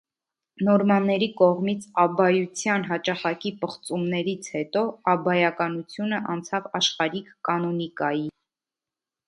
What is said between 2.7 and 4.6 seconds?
հաճախակի պղծումներից